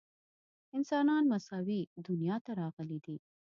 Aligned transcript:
انسانان 0.77 1.23
مساوي 1.31 1.79
دنیا 2.07 2.35
ته 2.45 2.51
راغلي 2.61 2.99
دي. 3.05 3.17